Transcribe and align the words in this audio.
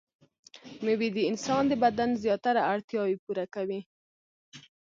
مېوې 0.83 1.09
د 1.13 1.17
انسان 1.29 1.63
د 1.67 1.73
بدن 1.83 2.09
زياتره 2.23 2.61
اړتياوې 2.73 3.15
پوره 3.23 3.45
کوي. 3.55 3.79